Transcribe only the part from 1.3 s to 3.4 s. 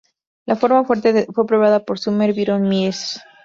fue probada por Sumner Byron Myers.